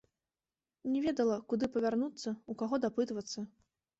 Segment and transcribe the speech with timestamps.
[0.93, 3.39] Не ведала, куды павярнуцца, у каго дапытвацца.